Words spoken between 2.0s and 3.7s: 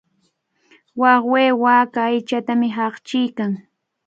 aychatami haqchiykan.